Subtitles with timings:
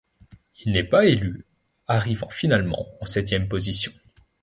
[0.65, 1.45] Il n'est pas élu,
[1.85, 3.91] arrivant finalement en septième position.